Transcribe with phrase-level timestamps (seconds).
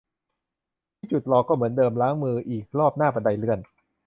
[0.97, 3.59] ที่จุดรอก็เหมือนเดิม ล้างมืออีกรอบหน้าบันไดเลื่อน